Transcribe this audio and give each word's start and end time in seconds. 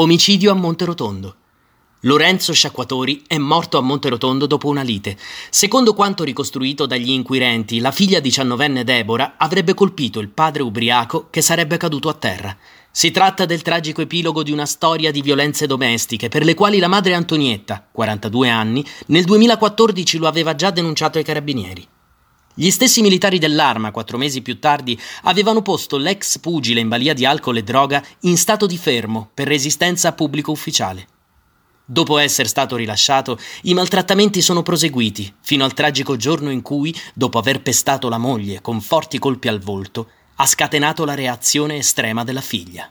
Omicidio 0.00 0.52
a 0.52 0.54
Monterotondo. 0.54 1.34
Lorenzo 2.02 2.52
Sciacquatori 2.52 3.24
è 3.26 3.36
morto 3.36 3.78
a 3.78 3.80
Monterotondo 3.80 4.46
dopo 4.46 4.68
una 4.68 4.82
lite. 4.82 5.18
Secondo 5.50 5.92
quanto 5.92 6.22
ricostruito 6.22 6.86
dagli 6.86 7.10
inquirenti, 7.10 7.80
la 7.80 7.90
figlia 7.90 8.20
diciannovenne 8.20 8.84
Deborah 8.84 9.34
avrebbe 9.36 9.74
colpito 9.74 10.20
il 10.20 10.28
padre 10.28 10.62
ubriaco 10.62 11.26
che 11.30 11.40
sarebbe 11.40 11.78
caduto 11.78 12.08
a 12.08 12.14
terra. 12.14 12.56
Si 12.92 13.10
tratta 13.10 13.44
del 13.44 13.62
tragico 13.62 14.00
epilogo 14.00 14.44
di 14.44 14.52
una 14.52 14.66
storia 14.66 15.10
di 15.10 15.20
violenze 15.20 15.66
domestiche 15.66 16.28
per 16.28 16.44
le 16.44 16.54
quali 16.54 16.78
la 16.78 16.86
madre 16.86 17.14
Antonietta, 17.14 17.84
42 17.90 18.48
anni, 18.48 18.86
nel 19.06 19.24
2014 19.24 20.18
lo 20.18 20.28
aveva 20.28 20.54
già 20.54 20.70
denunciato 20.70 21.18
ai 21.18 21.24
carabinieri. 21.24 21.84
Gli 22.60 22.72
stessi 22.72 23.02
militari 23.02 23.38
dell'arma, 23.38 23.92
quattro 23.92 24.18
mesi 24.18 24.42
più 24.42 24.58
tardi, 24.58 25.00
avevano 25.22 25.62
posto 25.62 25.96
l'ex 25.96 26.40
pugile 26.40 26.80
in 26.80 26.88
balia 26.88 27.14
di 27.14 27.24
alcol 27.24 27.58
e 27.58 27.62
droga 27.62 28.04
in 28.22 28.36
stato 28.36 28.66
di 28.66 28.76
fermo 28.76 29.30
per 29.32 29.46
resistenza 29.46 30.08
a 30.08 30.12
pubblico 30.12 30.50
ufficiale. 30.50 31.06
Dopo 31.84 32.18
essere 32.18 32.48
stato 32.48 32.74
rilasciato, 32.74 33.38
i 33.62 33.74
maltrattamenti 33.74 34.42
sono 34.42 34.64
proseguiti, 34.64 35.32
fino 35.40 35.64
al 35.64 35.72
tragico 35.72 36.16
giorno 36.16 36.50
in 36.50 36.62
cui, 36.62 36.92
dopo 37.14 37.38
aver 37.38 37.62
pestato 37.62 38.08
la 38.08 38.18
moglie 38.18 38.60
con 38.60 38.80
forti 38.80 39.20
colpi 39.20 39.46
al 39.46 39.60
volto, 39.60 40.08
ha 40.34 40.44
scatenato 40.44 41.04
la 41.04 41.14
reazione 41.14 41.76
estrema 41.76 42.24
della 42.24 42.40
figlia. 42.40 42.90